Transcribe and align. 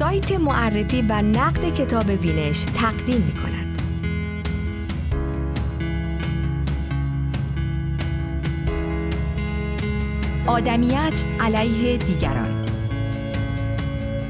سایت 0.00 0.32
معرفی 0.32 1.02
و 1.08 1.22
نقد 1.22 1.72
کتاب 1.72 2.08
وینش 2.08 2.64
تقدیم 2.64 3.20
می 3.20 3.32
کند. 3.32 3.82
آدمیت 10.46 11.24
علیه 11.40 11.96
دیگران. 11.96 12.66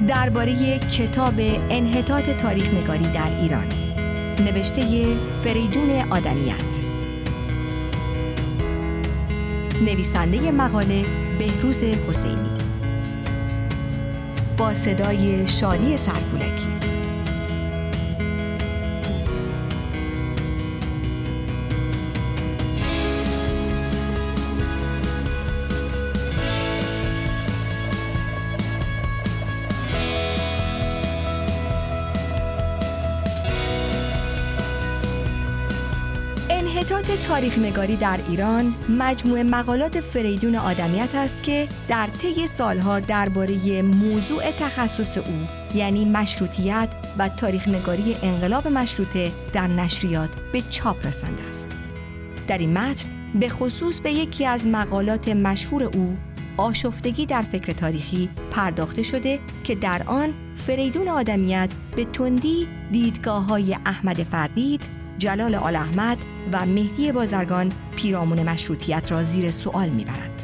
درباره 0.06 0.78
کتاب 0.78 1.34
انحطاط 1.70 2.30
تاریخ 2.30 2.74
نگاری 2.74 3.04
در 3.04 3.36
ایران. 3.40 3.68
نوشته 4.40 4.82
فریدون 5.44 5.90
آدمیت. 6.10 6.84
نویسنده 9.82 10.50
مقاله 10.50 11.04
بهروز 11.38 11.82
حسینی. 11.82 12.59
با 14.60 14.74
صدای 14.74 15.46
شادی 15.46 15.96
سرپولکی. 15.96 16.99
انحطاط 36.92 37.20
تاریخ 37.20 37.58
نگاری 37.58 37.96
در 37.96 38.18
ایران 38.28 38.74
مجموع 38.88 39.42
مقالات 39.42 40.00
فریدون 40.00 40.56
آدمیت 40.56 41.14
است 41.14 41.42
که 41.42 41.68
در 41.88 42.06
طی 42.06 42.46
سالها 42.46 43.00
درباره 43.00 43.82
موضوع 43.82 44.50
تخصص 44.50 45.18
او 45.18 45.46
یعنی 45.74 46.04
مشروطیت 46.04 46.88
و 47.18 47.28
تاریخ 47.28 47.68
نگاری 47.68 48.16
انقلاب 48.22 48.68
مشروطه 48.68 49.32
در 49.52 49.66
نشریات 49.66 50.28
به 50.52 50.62
چاپ 50.70 51.06
رسانده 51.06 51.42
است. 51.42 51.68
در 52.48 52.58
این 52.58 52.78
متن 52.78 53.08
به 53.40 53.48
خصوص 53.48 54.00
به 54.00 54.12
یکی 54.12 54.46
از 54.46 54.66
مقالات 54.66 55.28
مشهور 55.28 55.82
او 55.82 56.16
آشفتگی 56.56 57.26
در 57.26 57.42
فکر 57.42 57.72
تاریخی 57.72 58.30
پرداخته 58.50 59.02
شده 59.02 59.38
که 59.64 59.74
در 59.74 60.02
آن 60.06 60.34
فریدون 60.56 61.08
آدمیت 61.08 61.70
به 61.96 62.04
تندی 62.04 62.68
دیدگاه 62.92 63.46
های 63.46 63.76
احمد 63.86 64.22
فردید، 64.22 64.99
جلال 65.20 65.54
آل 65.54 65.76
احمد 65.76 66.18
و 66.52 66.66
مهدی 66.66 67.12
بازرگان 67.12 67.72
پیرامون 67.96 68.42
مشروطیت 68.42 69.12
را 69.12 69.22
زیر 69.22 69.50
سوال 69.50 69.88
می‌برد. 69.88 70.39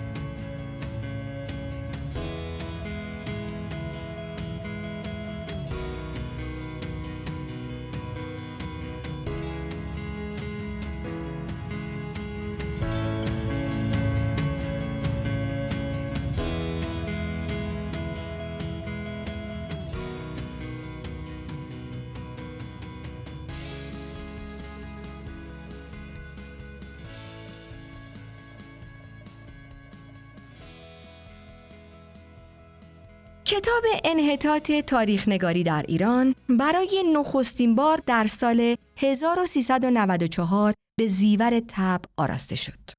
کتاب 33.48 33.84
انحطاط 34.04 34.72
تاریخ 34.72 35.28
نگاری 35.28 35.64
در 35.64 35.84
ایران 35.88 36.34
برای 36.48 37.04
نخستین 37.12 37.74
بار 37.74 38.00
در 38.06 38.26
سال 38.26 38.76
1394 38.96 40.74
به 40.98 41.06
زیور 41.06 41.60
تب 41.68 42.00
آراسته 42.16 42.56
شد. 42.56 42.90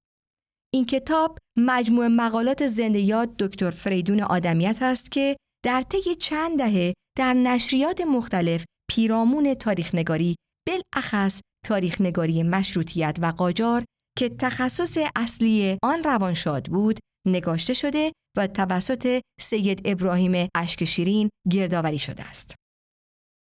این 0.73 0.85
کتاب 0.85 1.37
مجموع 1.57 2.07
مقالات 2.07 2.65
زنده 2.65 2.99
یاد 2.99 3.37
دکتر 3.37 3.71
فریدون 3.71 4.21
آدمیت 4.21 4.77
است 4.81 5.11
که 5.11 5.37
در 5.65 5.81
طی 5.81 6.15
چند 6.15 6.57
دهه 6.57 6.93
در 7.17 7.33
نشریات 7.33 8.01
مختلف 8.01 8.65
پیرامون 8.91 9.53
تاریخ 9.53 9.95
نگاری 9.95 10.35
بالاخص 10.67 11.41
تاریخ 11.65 12.01
نگاری 12.01 12.43
مشروطیت 12.43 13.17
و 13.21 13.25
قاجار 13.25 13.83
که 14.17 14.29
تخصص 14.29 14.97
اصلی 15.15 15.77
آن 15.83 16.03
روانشاد 16.03 16.65
بود 16.65 16.99
نگاشته 17.27 17.73
شده 17.73 18.11
و 18.37 18.47
توسط 18.47 19.21
سید 19.39 19.81
ابراهیم 19.85 20.49
اشکشیرین 20.55 21.29
گردآوری 21.51 21.99
شده 21.99 22.23
است. 22.23 22.55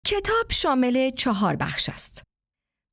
کتاب 0.07 0.51
شامل 0.51 1.09
چهار 1.09 1.55
بخش 1.55 1.89
است. 1.89 2.23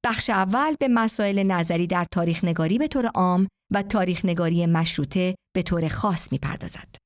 بخش 0.05 0.31
اول 0.31 0.75
به 0.81 0.89
مسائل 0.89 1.43
نظری 1.43 1.87
در 1.87 2.07
تاریخ 2.13 2.45
نگاری 2.45 2.79
به 2.79 2.89
طور 2.89 3.07
عام 3.07 3.49
و 3.73 3.83
تاریخ 3.83 4.25
نگاری 4.25 4.67
مشروطه 4.67 5.35
به 5.55 5.63
طور 5.63 5.89
خاص 5.89 6.33
می 6.33 6.39
پردازد. 6.39 6.97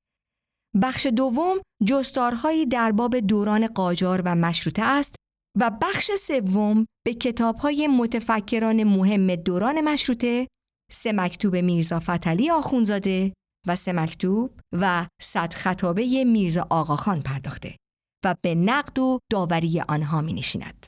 بخش 0.82 1.06
دوم 1.06 1.58
جستارهایی 1.86 2.66
در 2.66 2.92
باب 2.92 3.16
دوران 3.18 3.66
قاجار 3.66 4.22
و 4.24 4.34
مشروطه 4.34 4.82
است 4.82 5.14
و 5.58 5.70
بخش 5.82 6.10
سوم 6.10 6.86
به 7.06 7.14
کتابهای 7.14 7.86
متفکران 7.86 8.84
مهم 8.84 9.34
دوران 9.34 9.80
مشروطه 9.80 10.48
سه 10.92 11.12
مکتوب 11.12 11.56
میرزا 11.56 12.00
فتلی 12.00 12.50
آخونزاده 12.50 13.32
و 13.66 13.76
سه 13.76 13.92
مکتوب 13.92 14.60
و 14.72 15.06
صد 15.22 15.52
خطابه 15.52 16.24
میرزا 16.24 16.66
آقاخان 16.70 17.22
پرداخته 17.22 17.76
و 18.24 18.34
به 18.42 18.54
نقد 18.54 18.98
و 18.98 19.18
داوری 19.32 19.80
آنها 19.80 20.20
می 20.20 20.32
نشیند. 20.32 20.86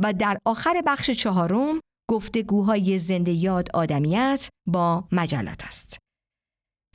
و 0.00 0.12
در 0.12 0.38
آخر 0.46 0.82
بخش 0.86 1.10
چهارم 1.10 1.80
گفتگوهای 2.10 2.98
زنده 2.98 3.32
یاد 3.32 3.68
آدمیت 3.74 4.48
با 4.68 5.08
مجلات 5.12 5.64
است. 5.64 5.98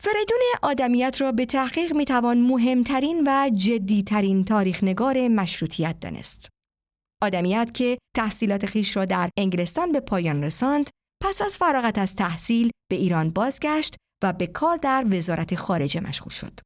فریدون 0.02 0.40
آدمیت 0.64 1.22
را 1.22 1.32
به 1.32 1.46
تحقیق 1.46 1.96
می 1.96 2.06
توان 2.06 2.42
مهمترین 2.42 3.24
و 3.28 3.50
جدیترین 3.56 4.46
تاریخ 4.46 4.84
نگار 4.84 5.28
مشروطیت 5.28 6.00
دانست. 6.00 6.50
آدمیت 7.24 7.72
که 7.74 7.98
تحصیلات 8.16 8.66
خیش 8.66 8.98
را 8.98 9.06
در 9.06 9.30
انگلستان 9.38 9.92
به 9.92 10.00
پایان 10.00 10.44
رساند، 10.44 10.90
پس 11.24 11.42
از 11.42 11.58
فراغت 11.58 11.98
از 11.98 12.16
تحصیل 12.16 12.72
به 12.92 12.96
ایران 12.96 13.30
بازگشت 13.30 13.96
و 14.24 14.34
به 14.34 14.48
کار 14.48 14.78
در 14.78 15.06
وزارت 15.12 15.56
خارجه 15.56 16.00
مشغول 16.00 16.34
شد. 16.34 16.60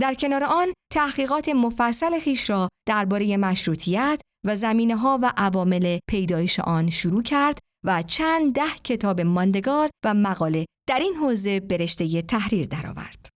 در 0.00 0.14
کنار 0.14 0.44
آن 0.44 0.72
تحقیقات 0.92 1.48
مفصل 1.48 2.18
خیش 2.18 2.50
را 2.50 2.68
درباره 2.88 3.36
مشروطیت 3.36 4.20
و 4.46 4.56
زمینه 4.56 4.96
ها 4.96 5.18
و 5.22 5.32
عوامل 5.36 5.98
پیدایش 6.08 6.60
آن 6.60 6.90
شروع 6.90 7.22
کرد 7.22 7.58
و 7.84 8.02
چند 8.02 8.54
ده 8.54 8.70
کتاب 8.84 9.20
ماندگار 9.20 9.90
و 10.04 10.14
مقاله 10.14 10.66
در 10.88 10.98
این 10.98 11.14
حوزه 11.14 11.60
به 11.60 11.76
رشته 11.76 12.22
تحریر 12.22 12.66
درآورد. 12.66 13.28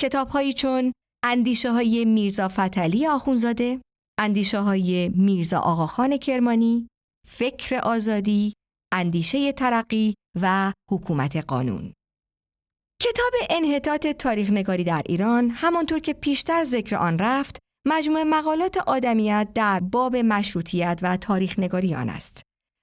کتابهایی 0.00 0.52
چون 0.52 0.92
اندیشه 1.24 1.72
های 1.72 2.04
میرزا 2.04 2.48
فتلی 2.48 3.06
آخونزاده، 3.06 3.80
اندیشه 4.18 4.60
های 4.60 5.08
میرزا 5.08 5.58
آقاخان 5.58 6.16
کرمانی، 6.16 6.88
فکر 7.26 7.76
آزادی، 7.76 8.52
اندیشه 8.92 9.52
ترقی 9.52 10.14
و 10.40 10.72
حکومت 10.90 11.36
قانون. 11.36 11.92
کتاب 13.02 13.32
انحطاط 13.50 14.06
تاریخ 14.06 14.50
نگاری 14.50 14.84
در 14.84 15.02
ایران 15.06 15.50
همانطور 15.50 15.98
که 15.98 16.12
پیشتر 16.12 16.64
ذکر 16.64 16.96
آن 16.96 17.18
رفت 17.18 17.58
مجموع 17.86 18.22
مقالات 18.22 18.76
آدمیت 18.76 19.48
در 19.54 19.80
باب 19.80 20.16
مشروطیت 20.16 20.98
و 21.02 21.16
تاریخ 21.16 21.58
نگاری 21.58 21.94
آن 21.94 22.08
است. 22.08 22.42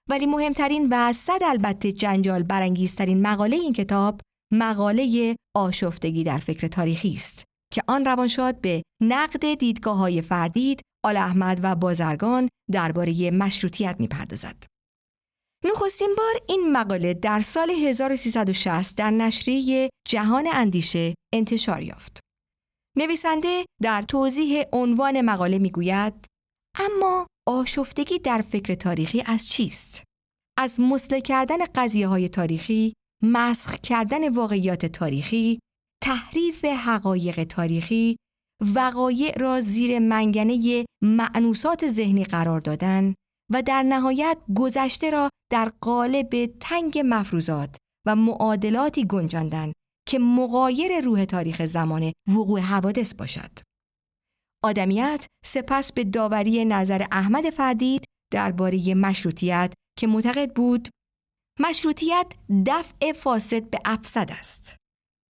ولی 0.09 0.25
مهمترین 0.25 0.87
و 0.91 1.13
صد 1.13 1.39
البته 1.41 1.91
جنجال 1.91 2.43
برانگیزترین 2.43 3.21
مقاله 3.21 3.57
این 3.57 3.73
کتاب 3.73 4.21
مقاله 4.53 5.35
آشفتگی 5.55 6.23
در 6.23 6.37
فکر 6.37 6.67
تاریخی 6.67 7.13
است 7.13 7.43
که 7.73 7.81
آن 7.87 8.05
روانشاد 8.05 8.61
به 8.61 8.83
نقد 9.03 9.53
دیدگاه 9.53 9.97
های 9.97 10.21
فردید، 10.21 10.81
آل 11.05 11.17
احمد 11.17 11.59
و 11.63 11.75
بازرگان 11.75 12.49
درباره 12.71 13.31
مشروطیت 13.31 13.95
می‌پردازد. 13.99 14.74
نخستین 15.63 16.15
بار 16.17 16.33
این 16.47 16.71
مقاله 16.71 17.13
در 17.13 17.41
سال 17.41 17.69
1360 17.71 18.97
در 18.97 19.11
نشریه 19.11 19.89
جهان 20.07 20.47
اندیشه 20.47 21.15
انتشار 21.33 21.81
یافت. 21.81 22.19
نویسنده 22.97 23.65
در 23.81 24.01
توضیح 24.01 24.63
عنوان 24.73 25.21
مقاله 25.21 25.59
می‌گوید 25.59 26.25
اما 26.79 27.27
آشفتگی 27.47 28.19
در 28.19 28.41
فکر 28.41 28.75
تاریخی 28.75 29.23
از 29.25 29.49
چیست؟ 29.49 30.03
از 30.57 30.79
مسله 30.79 31.21
کردن 31.21 31.57
قضیه 31.75 32.07
های 32.07 32.29
تاریخی، 32.29 32.93
مسخ 33.23 33.75
کردن 33.75 34.29
واقعیات 34.29 34.85
تاریخی، 34.85 35.59
تحریف 36.03 36.65
حقایق 36.65 37.43
تاریخی، 37.43 38.15
وقایع 38.75 39.37
را 39.37 39.61
زیر 39.61 39.99
منگنه 39.99 40.85
معنوسات 41.03 41.87
ذهنی 41.87 42.23
قرار 42.23 42.59
دادن 42.59 43.13
و 43.51 43.61
در 43.61 43.83
نهایت 43.83 44.37
گذشته 44.55 45.09
را 45.09 45.29
در 45.51 45.71
قالب 45.81 46.45
تنگ 46.59 47.01
مفروضات 47.05 47.75
و 48.07 48.15
معادلاتی 48.15 49.05
گنجاندن 49.05 49.73
که 50.07 50.19
مقایر 50.19 50.99
روح 50.99 51.25
تاریخ 51.25 51.65
زمان 51.65 52.13
وقوع 52.27 52.59
حوادث 52.59 53.15
باشد. 53.15 53.51
آدمیت 54.63 55.25
سپس 55.45 55.93
به 55.93 56.03
داوری 56.03 56.65
نظر 56.65 57.05
احمد 57.11 57.49
فردید 57.49 58.05
درباره 58.33 58.93
مشروطیت 58.93 59.73
که 59.99 60.07
معتقد 60.07 60.53
بود 60.53 60.89
مشروطیت 61.59 62.33
دفع 62.65 63.11
فاسد 63.11 63.69
به 63.69 63.79
افسد 63.85 64.29
است. 64.31 64.75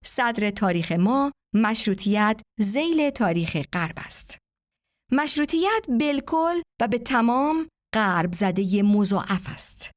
صدر 0.06 0.50
تاریخ 0.50 0.92
ما 0.92 1.32
مشروطیت 1.56 2.42
زیل 2.60 3.10
تاریخ 3.10 3.58
غرب 3.74 3.96
است. 3.98 4.38
مشروطیت 5.12 5.86
بالکل 6.00 6.62
و 6.82 6.88
به 6.88 6.98
تمام 6.98 7.68
غرب 7.96 8.34
زده 8.34 8.84
مضاعف 8.84 9.50
است. 9.50 9.92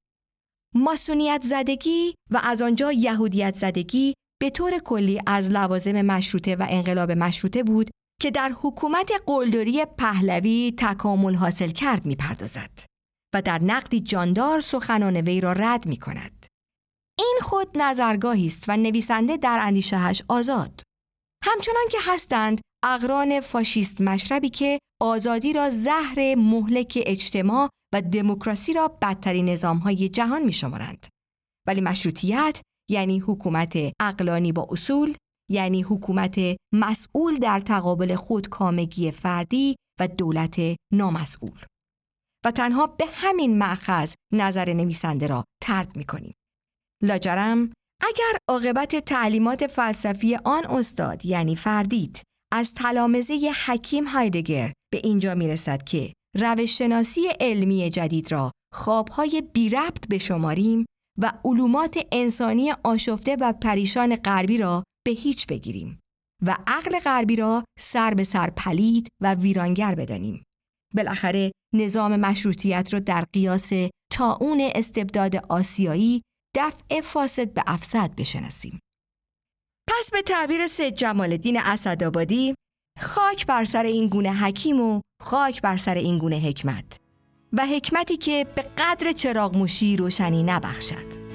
ماسونیت 0.75 1.43
زدگی 1.45 2.15
و 2.31 2.41
از 2.43 2.63
آنجا 2.63 2.93
یهودیت 2.93 3.55
زدگی 3.55 4.15
به 4.41 4.51
طور 4.51 4.79
کلی 4.79 5.21
از 5.27 5.51
لوازم 5.51 6.03
مشروطه 6.03 6.57
و 6.57 6.67
انقلاب 6.71 7.11
مشروطه 7.11 7.63
بود 7.63 7.91
که 8.21 8.31
در 8.31 8.55
حکومت 8.63 9.11
قلدری 9.27 9.85
پهلوی 9.85 10.75
تکامل 10.79 11.35
حاصل 11.35 11.69
کرد 11.69 12.07
می‌پردازد 12.07 12.71
و 13.35 13.43
در 13.43 13.63
نقدی 13.63 14.01
جاندار 14.01 14.61
سخنان 14.61 15.17
وی 15.17 15.41
را 15.41 15.53
رد 15.53 15.87
می 15.87 15.97
کند. 15.97 16.47
این 17.19 17.39
خود 17.43 17.79
نظرگاهی 17.79 18.47
است 18.47 18.65
و 18.69 18.77
نویسنده 18.77 19.37
در 19.37 19.59
اندیشهش 19.63 20.23
آزاد. 20.29 20.83
همچنان 21.45 21.85
که 21.91 21.99
هستند 22.07 22.61
اقران 22.85 23.41
فاشیست 23.41 24.01
مشربی 24.01 24.49
که 24.49 24.79
آزادی 25.03 25.53
را 25.53 25.71
زهر 25.71 26.35
مهلک 26.35 27.03
اجتماع 27.07 27.69
و 27.95 28.03
دموکراسی 28.03 28.73
را 28.73 28.89
بدترین 28.89 29.49
نظامهای 29.49 30.09
جهان 30.09 30.43
می 30.43 30.53
شمارند. 30.53 31.07
ولی 31.67 31.81
مشروطیت 31.81 32.61
یعنی 32.91 33.19
حکومت 33.19 33.79
اقلانی 34.01 34.53
با 34.53 34.67
اصول 34.71 35.15
یعنی 35.51 35.83
حکومت 35.83 36.41
مسئول 36.75 37.37
در 37.37 37.61
تقابل 37.61 38.15
خودکامگی 38.15 39.11
فردی 39.11 39.77
و 40.01 40.09
دولت 40.09 40.61
نامسئول 40.93 41.61
و 42.45 42.51
تنها 42.51 42.87
به 42.87 43.05
همین 43.13 43.59
معخذ 43.59 44.15
نظر 44.33 44.73
نویسنده 44.73 45.27
را 45.27 45.45
ترد 45.63 45.97
می 45.97 46.05
کنیم. 46.05 46.35
لاجرم 47.03 47.73
اگر 48.03 48.39
عاقبت 48.49 48.97
تعلیمات 48.97 49.67
فلسفی 49.67 50.37
آن 50.45 50.67
استاد 50.67 51.25
یعنی 51.25 51.57
فردید 51.57 52.23
از 52.53 52.75
تلامزه 52.75 53.53
حکیم 53.67 54.05
هایدگر 54.05 54.73
به 54.93 55.01
اینجا 55.05 55.35
می 55.35 55.49
رسد 55.49 55.83
که 55.83 56.13
روششناسی 56.37 57.21
علمی 57.41 57.91
جدید 57.91 58.33
را 58.33 58.51
خوابهای 58.75 59.43
بی 59.53 59.69
ربط 59.69 60.09
بشماریم 60.11 60.87
و 61.19 61.33
علومات 61.45 62.07
انسانی 62.13 62.73
آشفته 62.85 63.37
و 63.41 63.53
پریشان 63.53 64.17
غربی 64.17 64.59
را 64.59 64.85
به 65.07 65.11
هیچ 65.13 65.47
بگیریم 65.47 66.01
و 66.47 66.57
عقل 66.67 66.99
غربی 66.99 67.37
را 67.37 67.65
سر 67.79 68.15
به 68.15 68.25
سر 68.25 68.51
پلید 68.51 69.09
و 69.23 69.35
ویرانگر 69.35 69.95
بدانیم. 69.95 70.45
بالاخره 70.95 71.53
نظام 71.75 72.17
مشروطیت 72.17 72.93
را 72.93 73.01
در 73.01 73.25
قیاس 73.33 73.73
اون 74.41 74.71
استبداد 74.75 75.37
آسیایی 75.37 76.23
دفع 76.57 77.01
فاسد 77.01 77.53
به 77.53 77.63
افسد 77.67 78.15
بشناسیم. 78.15 78.81
پس 79.89 80.11
به 80.13 80.23
تعبیر 80.23 80.67
سید 80.67 80.95
جمال 80.95 81.33
الدین 81.33 81.59
اسدآبادی 81.61 82.55
خاک 83.01 83.47
بر 83.47 83.65
سر 83.65 83.83
این 83.83 84.09
گونه 84.09 84.33
حکیم 84.33 84.81
و 84.81 85.01
خاک 85.23 85.63
بر 85.63 85.77
سر 85.77 85.95
این 85.95 86.19
گونه 86.19 86.37
حکمت 86.37 86.99
و 87.53 87.67
حکمتی 87.67 88.17
که 88.17 88.47
به 88.55 88.65
قدر 88.79 89.13
چراغ 89.13 89.57
موشی 89.57 89.97
روشنی 89.97 90.43
نبخشد. 90.43 91.28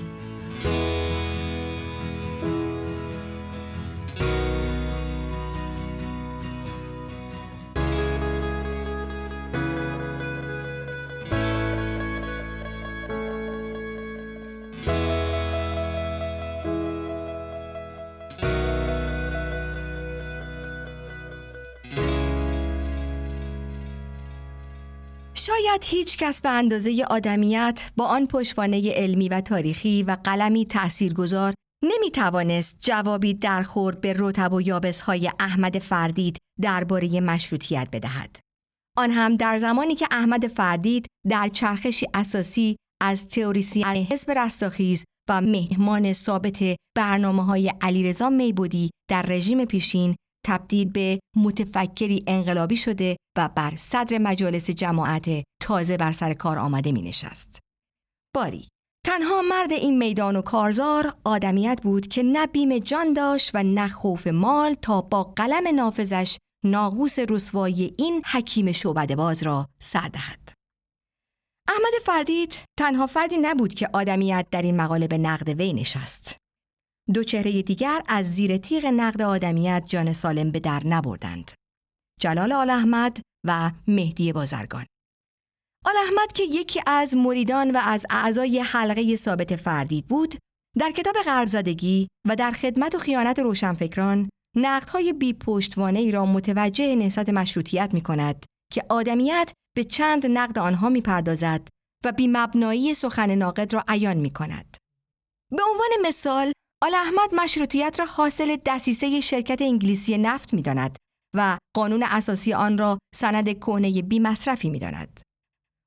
شاید 25.45 25.81
هیچ 25.83 26.17
کس 26.17 26.41
به 26.41 26.49
اندازه 26.49 27.05
آدمیت 27.09 27.91
با 27.97 28.05
آن 28.05 28.27
پشوانه 28.27 28.91
علمی 28.91 29.29
و 29.29 29.41
تاریخی 29.41 30.03
و 30.03 30.17
قلمی 30.23 30.65
تأثیرگذار 30.65 31.53
نمی 31.83 32.11
توانست 32.11 32.77
جوابی 32.79 33.33
درخور 33.33 33.95
به 33.95 34.13
رتب 34.17 34.53
و 34.53 34.61
های 35.05 35.31
احمد 35.39 35.79
فردید 35.79 36.37
درباره 36.61 37.21
مشروطیت 37.21 37.87
بدهد. 37.91 38.39
آن 38.97 39.11
هم 39.11 39.35
در 39.35 39.59
زمانی 39.59 39.95
که 39.95 40.07
احمد 40.11 40.47
فردید 40.47 41.05
در 41.29 41.47
چرخشی 41.47 42.07
اساسی 42.13 42.75
از 43.01 43.27
تئوریسین 43.27 43.85
حزب 43.85 44.31
رستاخیز 44.31 45.03
و 45.29 45.41
مهمان 45.41 46.13
ثابت 46.13 46.63
برنامه 46.97 47.45
های 47.45 47.73
علیرضا 47.81 48.29
میبودی 48.29 48.89
در 49.09 49.21
رژیم 49.21 49.65
پیشین 49.65 50.15
تبدیل 50.45 50.89
به 50.89 51.19
متفکری 51.35 52.23
انقلابی 52.27 52.75
شده 52.75 53.17
و 53.37 53.49
بر 53.55 53.73
صدر 53.77 54.17
مجالس 54.17 54.69
جماعت 54.69 55.43
تازه 55.61 55.97
بر 55.97 56.11
سر 56.11 56.33
کار 56.33 56.59
آمده 56.59 56.91
می 56.91 57.01
نشست. 57.01 57.59
باری 58.35 58.67
تنها 59.05 59.41
مرد 59.41 59.71
این 59.71 59.97
میدان 59.97 60.35
و 60.35 60.41
کارزار 60.41 61.13
آدمیت 61.23 61.79
بود 61.83 62.07
که 62.07 62.23
نه 62.23 62.47
بیم 62.47 62.79
جان 62.79 63.13
داشت 63.13 63.51
و 63.53 63.63
نه 63.63 63.87
خوف 63.87 64.27
مال 64.27 64.73
تا 64.73 65.01
با 65.01 65.23
قلم 65.23 65.75
نافذش 65.75 66.37
ناقوس 66.65 67.19
رسوایی 67.19 67.93
این 67.97 68.21
حکیم 68.31 68.71
شعبده 68.71 69.15
باز 69.15 69.43
را 69.43 69.67
سر 69.79 70.07
دهد. 70.07 70.53
احمد 71.69 71.93
فردید 72.05 72.61
تنها 72.79 73.07
فردی 73.07 73.37
نبود 73.37 73.73
که 73.73 73.89
آدمیت 73.93 74.47
در 74.51 74.61
این 74.61 74.81
مقاله 74.81 75.07
به 75.07 75.17
نقد 75.17 75.49
وی 75.49 75.73
نشست. 75.73 76.37
دو 77.13 77.23
چهره 77.23 77.61
دیگر 77.61 78.01
از 78.07 78.25
زیر 78.25 78.57
تیغ 78.57 78.85
نقد 78.85 79.21
آدمیت 79.21 79.83
جان 79.88 80.13
سالم 80.13 80.51
به 80.51 80.59
در 80.59 80.81
نبردند. 80.85 81.51
جلال 82.21 82.51
آل 82.51 82.69
احمد 82.69 83.21
و 83.47 83.71
مهدی 83.88 84.33
بازرگان. 84.33 84.85
آل 85.85 85.94
احمد 85.97 86.31
که 86.33 86.44
یکی 86.44 86.81
از 86.88 87.15
مریدان 87.15 87.71
و 87.71 87.79
از 87.83 88.05
اعضای 88.09 88.60
حلقه 88.60 89.15
ثابت 89.15 89.55
فردید 89.55 90.07
بود، 90.07 90.36
در 90.79 90.91
کتاب 90.91 91.15
غربزادگی 91.25 92.07
و 92.27 92.36
در 92.36 92.51
خدمت 92.51 92.95
و 92.95 92.98
خیانت 92.98 93.39
روشنفکران 93.39 94.29
نقدهای 94.55 95.13
بی 95.13 95.33
پشتوانه 95.33 96.00
ای 96.00 96.12
را 96.12 96.25
متوجه 96.25 96.95
نهضت 96.95 97.29
مشروطیت 97.29 97.93
می 97.93 98.01
کند 98.01 98.45
که 98.72 98.83
آدمیت 98.89 99.51
به 99.75 99.83
چند 99.83 100.25
نقد 100.25 100.60
آنها 100.60 100.89
می 100.89 101.01
پردازد 101.01 101.67
و 102.05 102.12
بی 102.12 102.27
مبنایی 102.27 102.93
سخن 102.93 103.36
ناقد 103.36 103.74
را 103.74 103.83
عیان 103.88 104.17
می 104.17 104.29
کند. 104.29 104.77
به 105.51 105.63
عنوان 105.72 105.89
مثال 106.07 106.51
آل 106.83 106.95
احمد 106.95 107.35
مشروطیت 107.35 107.99
را 107.99 108.05
حاصل 108.05 108.57
دسیسه 108.65 109.21
شرکت 109.21 109.61
انگلیسی 109.61 110.17
نفت 110.17 110.53
می 110.53 110.61
داند 110.61 110.97
و 111.35 111.57
قانون 111.75 112.03
اساسی 112.03 112.53
آن 112.53 112.77
را 112.77 112.97
سند 113.15 113.59
کهنه 113.59 114.01
بی 114.01 114.19
مصرفی 114.19 114.69
می 114.69 114.79
داند. 114.79 115.21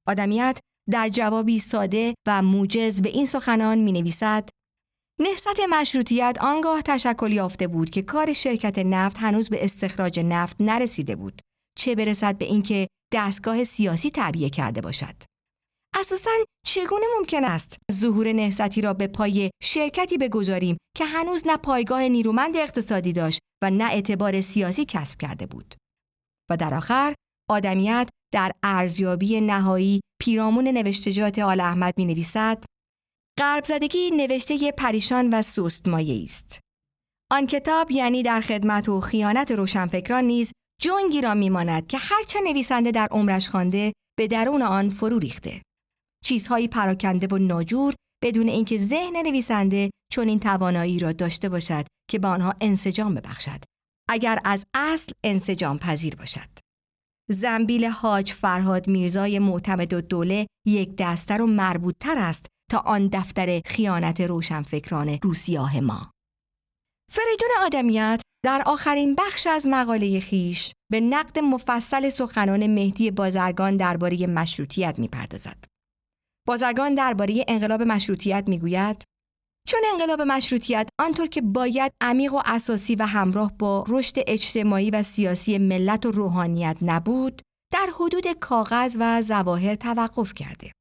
آدمیت 0.09 0.59
در 0.91 1.09
جوابی 1.09 1.59
ساده 1.59 2.15
و 2.29 2.43
موجز 2.43 3.03
به 3.03 3.09
این 3.09 3.27
سخنان 3.27 3.79
می 3.79 3.93
نویسد 3.93 4.49
نهست 5.21 5.61
مشروطیت 5.71 6.37
آنگاه 6.41 6.83
تشکل 6.83 7.33
یافته 7.33 7.69
بود 7.69 7.91
که 7.91 8.03
کار 8.03 8.33
شرکت 8.33 8.79
نفت 8.79 9.19
هنوز 9.19 9.51
به 9.51 9.65
استخراج 9.65 10.21
نفت 10.21 10.57
نرسیده 10.61 11.17
بود 11.17 11.43
چه 11.79 11.95
برسد 11.95 12.39
به 12.39 12.45
اینکه 12.45 12.87
دستگاه 13.13 13.65
سیاسی 13.65 14.11
تعبیه 14.11 14.51
کرده 14.51 14.81
باشد 14.81 15.15
اساسا 15.99 16.31
چگونه 16.67 17.07
ممکن 17.19 17.45
است 17.45 17.77
ظهور 17.93 18.33
نهضتی 18.33 18.81
را 18.81 18.93
به 18.93 19.07
پای 19.07 19.51
شرکتی 19.63 20.19
بگذاریم 20.19 20.77
که 20.97 21.05
هنوز 21.05 21.43
نه 21.47 21.57
پایگاه 21.57 22.09
نیرومند 22.09 22.57
اقتصادی 22.57 23.13
داشت 23.13 23.41
و 23.63 23.71
نه 23.71 23.85
اعتبار 23.85 24.41
سیاسی 24.41 24.85
کسب 24.85 25.19
کرده 25.19 25.47
بود 25.47 25.75
و 26.51 26.57
در 26.57 26.75
آخر 26.75 27.15
آدمیت 27.51 28.09
در 28.35 28.53
ارزیابی 28.63 29.41
نهایی 29.41 30.01
پیرامون 30.21 30.69
نوشتجات 30.69 31.39
آل 31.39 31.61
احمد 31.61 31.95
می 31.97 32.05
نویسد 32.05 32.65
غرب 33.39 33.65
زدگی 33.65 34.11
نوشته 34.11 34.73
پریشان 34.73 35.35
و 35.35 35.43
سست 35.43 35.89
مایه 35.89 36.25
است. 36.25 36.61
آن 37.33 37.47
کتاب 37.47 37.91
یعنی 37.91 38.23
در 38.23 38.41
خدمت 38.41 38.89
و 38.89 39.01
خیانت 39.01 39.51
روشنفکران 39.51 40.25
نیز 40.25 40.53
جنگی 40.83 41.21
را 41.21 41.35
میماند 41.35 41.87
که 41.87 41.99
هرچه 41.99 42.41
نویسنده 42.41 42.91
در 42.91 43.09
عمرش 43.11 43.49
خوانده 43.49 43.93
به 44.19 44.27
درون 44.27 44.63
آن 44.63 44.89
فرو 44.89 45.19
ریخته. 45.19 45.63
چیزهایی 46.27 46.69
پراکنده 46.69 47.27
و 47.27 47.39
ناجور 47.39 47.95
بدون 48.25 48.49
اینکه 48.49 48.79
ذهن 48.79 49.17
نویسنده 49.27 49.91
چون 50.13 50.29
این 50.29 50.41
توانایی 50.41 50.99
را 50.99 51.13
داشته 51.13 51.49
باشد 51.49 51.87
که 52.11 52.19
به 52.19 52.29
آنها 52.29 52.55
انسجام 52.61 53.15
ببخشد 53.15 53.61
اگر 54.09 54.39
از 54.45 54.67
اصل 54.75 55.13
انسجام 55.25 55.79
پذیر 55.79 56.17
باشد 56.17 56.49
زنبیل 57.31 57.85
حاج 57.85 58.33
فرهاد 58.33 58.89
میرزای 58.89 59.39
معتمد 59.39 59.93
و 59.93 60.01
دوله 60.01 60.47
یک 60.67 60.97
دستر 60.99 61.43
و 61.43 61.47
مربوطتر 61.47 62.19
است 62.19 62.47
تا 62.71 62.79
آن 62.79 63.09
دفتر 63.13 63.61
خیانت 63.67 64.21
روشنفکران 64.21 65.19
روسیاه 65.23 65.81
ما 65.81 66.11
فریدون 67.13 67.51
آدمیت 67.61 68.23
در 68.45 68.63
آخرین 68.67 69.15
بخش 69.15 69.47
از 69.47 69.67
مقاله 69.67 70.21
خیش 70.21 70.73
به 70.93 71.01
نقد 71.01 71.39
مفصل 71.39 72.09
سخنان 72.09 72.67
مهدی 72.67 73.11
بازرگان 73.11 73.77
درباره 73.77 74.27
مشروطیت 74.27 74.99
می‌پردازد. 74.99 75.76
بازرگان 76.47 76.95
درباره 76.95 77.45
انقلاب 77.49 77.83
مشروطیت 77.83 78.45
می‌گوید 78.49 79.05
چون 79.69 79.81
انقلاب 79.93 80.23
مشروطیت 80.23 80.89
آنطور 81.01 81.27
که 81.27 81.41
باید 81.41 81.93
عمیق 82.01 82.35
و 82.35 82.41
اساسی 82.45 82.95
و 82.95 83.03
همراه 83.03 83.53
با 83.59 83.85
رشد 83.89 84.15
اجتماعی 84.27 84.91
و 84.91 85.03
سیاسی 85.03 85.59
ملت 85.59 86.07
و 86.07 86.11
روحانیت 86.11 86.77
نبود 86.83 87.43
در 87.73 87.89
حدود 88.01 88.33
کاغذ 88.33 88.97
و 89.01 89.23
زواهر 89.23 89.75
توقف 89.75 90.35
کرده 90.35 90.73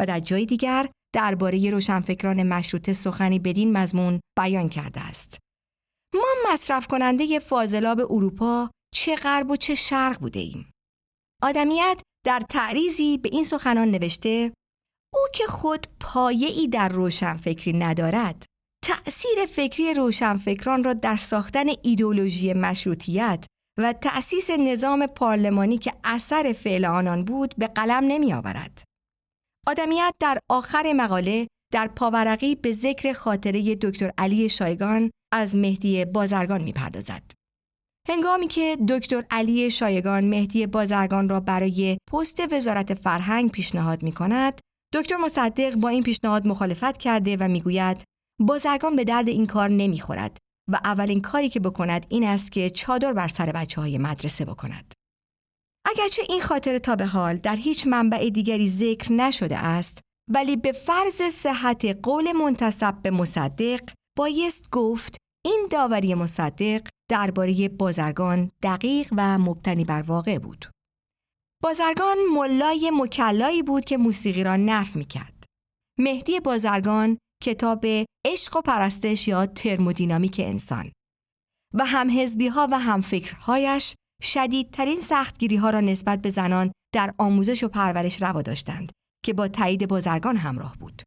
و 0.00 0.06
در 0.06 0.20
جای 0.20 0.46
دیگر 0.46 0.90
درباره 1.14 1.70
روشنفکران 1.70 2.42
مشروطه 2.42 2.92
سخنی 2.92 3.38
بدین 3.38 3.76
مضمون 3.76 4.20
بیان 4.38 4.68
کرده 4.68 5.00
است. 5.00 5.38
ما 6.14 6.52
مصرف 6.52 6.86
کننده 6.86 7.38
فاضلاب 7.38 8.00
اروپا 8.00 8.70
چه 8.94 9.16
غرب 9.16 9.50
و 9.50 9.56
چه 9.56 9.74
شرق 9.74 10.18
بوده 10.18 10.40
ایم؟ 10.40 10.70
آدمیت 11.42 12.02
در 12.26 12.42
تعریزی 12.50 13.18
به 13.18 13.28
این 13.32 13.44
سخنان 13.44 13.90
نوشته 13.90 14.52
او 15.14 15.20
که 15.34 15.46
خود 15.46 15.86
پایه 16.00 16.48
ای 16.48 16.68
در 16.68 16.88
روشنفکری 16.88 17.72
ندارد 17.72 18.44
تأثیر 18.84 19.46
فکری 19.48 19.94
روشنفکران 19.94 20.84
را 20.84 20.92
در 20.92 21.16
ساختن 21.16 21.66
ایدولوژی 21.82 22.52
مشروطیت 22.52 23.46
و 23.78 23.92
تأسیس 23.92 24.50
نظام 24.50 25.06
پارلمانی 25.06 25.78
که 25.78 25.92
اثر 26.04 26.52
فعل 26.52 26.84
آنان 26.84 27.24
بود 27.24 27.54
به 27.58 27.66
قلم 27.66 28.04
نمی 28.04 28.32
آورد. 28.32 28.82
آدمیت 29.66 30.14
در 30.20 30.38
آخر 30.50 30.92
مقاله 30.92 31.46
در 31.72 31.88
پاورقی 31.88 32.54
به 32.54 32.72
ذکر 32.72 33.12
خاطره 33.12 33.74
دکتر 33.74 34.12
علی 34.18 34.48
شایگان 34.48 35.10
از 35.32 35.56
مهدی 35.56 36.04
بازرگان 36.04 36.62
می 36.62 36.72
پردازد. 36.72 37.22
هنگامی 38.08 38.48
که 38.48 38.78
دکتر 38.88 39.24
علی 39.30 39.70
شایگان 39.70 40.24
مهدی 40.24 40.66
بازرگان 40.66 41.28
را 41.28 41.40
برای 41.40 41.98
پست 42.12 42.52
وزارت 42.52 42.94
فرهنگ 42.94 43.50
پیشنهاد 43.50 44.02
می 44.02 44.12
کند، 44.12 44.60
دکتر 44.92 45.16
مصدق 45.16 45.74
با 45.74 45.88
این 45.88 46.02
پیشنهاد 46.02 46.46
مخالفت 46.46 46.96
کرده 46.96 47.36
و 47.40 47.48
می‌گوید 47.48 48.04
بازرگان 48.40 48.96
به 48.96 49.04
درد 49.04 49.28
این 49.28 49.46
کار 49.46 49.68
نمی‌خورد 49.68 50.38
و 50.70 50.80
اولین 50.84 51.20
کاری 51.20 51.48
که 51.48 51.60
بکند 51.60 52.06
این 52.08 52.24
است 52.24 52.52
که 52.52 52.70
چادر 52.70 53.12
بر 53.12 53.28
سر 53.28 53.52
بچه 53.52 53.80
های 53.80 53.98
مدرسه 53.98 54.44
بکند. 54.44 54.92
اگرچه 55.86 56.22
این 56.28 56.40
خاطر 56.40 56.78
تا 56.78 56.96
به 56.96 57.06
حال 57.06 57.36
در 57.36 57.56
هیچ 57.56 57.86
منبع 57.86 58.30
دیگری 58.30 58.68
ذکر 58.68 59.12
نشده 59.12 59.58
است 59.58 60.00
ولی 60.30 60.56
به 60.56 60.72
فرض 60.72 61.22
صحت 61.22 61.84
قول 62.02 62.32
منتصب 62.32 63.02
به 63.02 63.10
مصدق 63.10 63.80
بایست 64.18 64.70
گفت 64.70 65.16
این 65.44 65.68
داوری 65.70 66.14
مصدق 66.14 66.88
درباره 67.10 67.68
بازرگان 67.68 68.50
دقیق 68.62 69.08
و 69.16 69.38
مبتنی 69.38 69.84
بر 69.84 70.02
واقع 70.02 70.38
بود. 70.38 70.71
بازرگان 71.64 72.16
ملای 72.34 72.90
مکلایی 72.94 73.62
بود 73.62 73.84
که 73.84 73.96
موسیقی 73.96 74.44
را 74.44 74.56
نف 74.56 74.96
می 74.96 75.04
کرد. 75.04 75.44
مهدی 75.98 76.40
بازرگان 76.40 77.18
کتاب 77.42 77.84
عشق 78.26 78.56
و 78.56 78.60
پرستش 78.60 79.28
یا 79.28 79.46
ترمودینامیک 79.46 80.40
انسان 80.44 80.92
و 81.74 81.84
هم 81.84 82.20
حزبی 82.20 82.48
ها 82.48 82.68
و 82.70 82.78
هم 82.78 83.00
فکرهایش 83.00 83.94
شدیدترین 84.22 85.00
سختگیری 85.00 85.56
ها 85.56 85.70
را 85.70 85.80
نسبت 85.80 86.22
به 86.22 86.30
زنان 86.30 86.72
در 86.94 87.14
آموزش 87.18 87.64
و 87.64 87.68
پرورش 87.68 88.22
روا 88.22 88.42
داشتند 88.42 88.92
که 89.24 89.32
با 89.32 89.48
تایید 89.48 89.88
بازرگان 89.88 90.36
همراه 90.36 90.76
بود. 90.78 91.02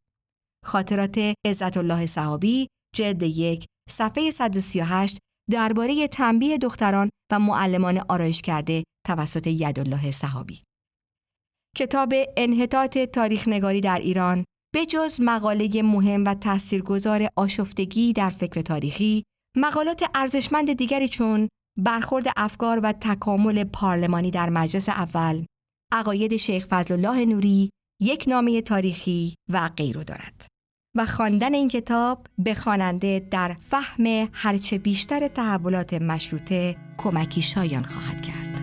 خاطرات 0.64 1.34
عزت 1.46 1.76
الله 1.76 2.06
صحابی 2.06 2.66
جلد 2.94 3.22
یک 3.22 3.66
صفحه 3.90 4.30
138 4.30 5.18
درباره 5.50 6.08
تنبیه 6.08 6.58
دختران 6.58 7.10
و 7.32 7.38
معلمان 7.38 8.00
آرایش 8.08 8.42
کرده 8.42 8.84
توسط 9.06 9.46
یدالله 9.46 10.10
صحابی. 10.10 10.62
کتاب 11.76 12.12
انحطاط 12.36 12.98
تاریخ 12.98 13.48
نگاری 13.48 13.80
در 13.80 13.98
ایران 13.98 14.44
به 14.74 14.86
جز 14.86 15.20
مقاله 15.20 15.82
مهم 15.82 16.24
و 16.24 16.34
تاثیرگذار 16.34 17.28
آشفتگی 17.36 18.12
در 18.12 18.30
فکر 18.30 18.60
تاریخی، 18.60 19.22
مقالات 19.56 20.04
ارزشمند 20.14 20.72
دیگری 20.72 21.08
چون 21.08 21.48
برخورد 21.78 22.26
افکار 22.36 22.80
و 22.82 22.92
تکامل 22.92 23.64
پارلمانی 23.64 24.30
در 24.30 24.50
مجلس 24.50 24.88
اول، 24.88 25.44
عقاید 25.92 26.36
شیخ 26.36 26.66
فضلالله 26.70 27.24
نوری، 27.24 27.70
یک 28.02 28.24
نامه 28.28 28.62
تاریخی 28.62 29.34
و 29.52 29.68
غیره 29.68 30.04
دارد. 30.04 30.46
و 30.96 31.06
خواندن 31.06 31.54
این 31.54 31.68
کتاب 31.68 32.26
به 32.38 32.54
خواننده 32.54 33.28
در 33.30 33.56
فهم 33.60 34.28
هرچه 34.32 34.78
بیشتر 34.78 35.28
تحولات 35.28 35.94
مشروطه 35.94 36.76
کمکی 36.98 37.42
شایان 37.42 37.82
خواهد 37.82 38.22
کرد. 38.22 38.55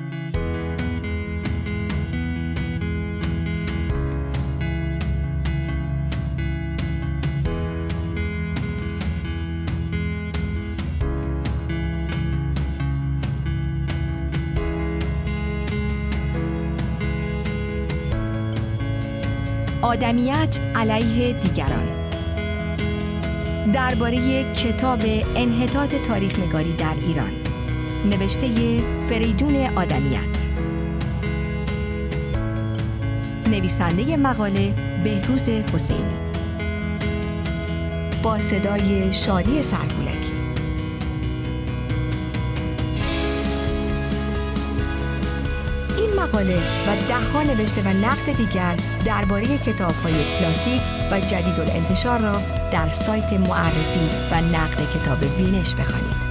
آدمیت 19.93 20.59
علیه 20.75 21.33
دیگران. 21.33 21.88
درباره 23.71 24.53
کتاب 24.53 25.00
انحطاط 25.35 25.95
تاریخ 25.95 26.39
نگاری 26.39 26.73
در 26.73 26.95
ایران. 27.03 27.31
نوشته 28.05 28.47
فریدون 29.09 29.55
آدمیت. 29.75 30.50
نویسنده 33.47 34.17
مقاله 34.17 34.73
بهروز 35.03 35.50
حسینی. 35.50 36.17
با 38.23 38.39
صدای 38.39 39.13
شادی 39.13 39.62
سرکولکی 39.62 40.42
مقاله 46.24 46.58
و 46.58 46.96
دهها 47.08 47.44
نوشته 47.44 47.82
و 47.82 47.88
نقد 47.88 48.38
دیگر 48.38 48.75
درباره 49.06 49.58
کتاب 49.58 49.94
های 50.03 50.13
کلاسیک 50.39 50.82
و 51.12 51.20
جدید 51.20 51.60
الانتشار 51.60 52.20
را 52.20 52.42
در 52.72 52.89
سایت 52.89 53.34
معرفی 53.34 54.10
و 54.32 54.42
نقد 54.42 54.77
کتاب 54.94 55.18
وینش 55.38 55.75
بخوانید. 55.75 56.23